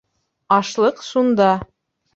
[0.57, 1.55] Ашлыҡ шунда.